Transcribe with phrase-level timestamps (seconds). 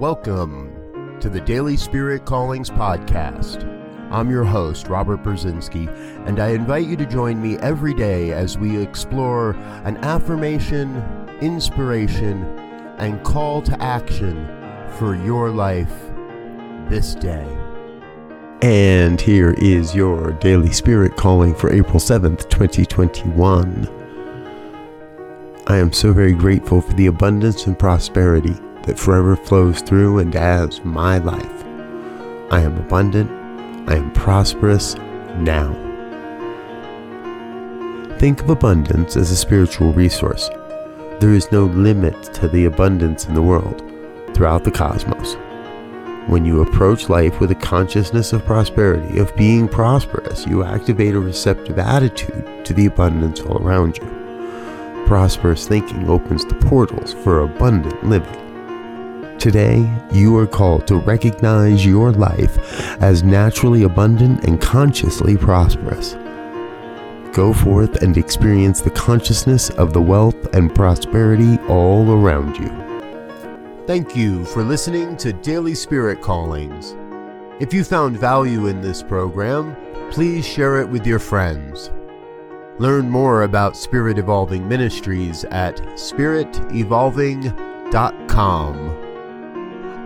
[0.00, 3.64] Welcome to the Daily Spirit Callings Podcast.
[4.12, 5.88] I'm your host, Robert Brzezinski,
[6.24, 11.02] and I invite you to join me every day as we explore an affirmation,
[11.40, 12.44] inspiration,
[12.98, 14.46] and call to action
[14.98, 15.92] for your life
[16.88, 17.48] this day.
[18.62, 23.88] And here is your Daily Spirit Calling for April 7th, 2021.
[25.66, 28.54] I am so very grateful for the abundance and prosperity
[28.88, 31.62] that forever flows through and as my life.
[32.50, 33.30] I am abundant.
[33.86, 34.94] I am prosperous
[35.36, 35.74] now.
[38.18, 40.48] Think of abundance as a spiritual resource.
[41.20, 43.82] There is no limit to the abundance in the world,
[44.32, 45.34] throughout the cosmos.
[46.30, 51.20] When you approach life with a consciousness of prosperity, of being prosperous, you activate a
[51.20, 54.06] receptive attitude to the abundance all around you.
[55.06, 58.47] Prosperous thinking opens the portals for abundant living.
[59.50, 62.58] Today, you are called to recognize your life
[63.00, 66.12] as naturally abundant and consciously prosperous.
[67.34, 72.68] Go forth and experience the consciousness of the wealth and prosperity all around you.
[73.86, 76.94] Thank you for listening to Daily Spirit Callings.
[77.58, 79.74] If you found value in this program,
[80.10, 81.90] please share it with your friends.
[82.78, 87.46] Learn more about Spirit Evolving Ministries at spiritevolving.com.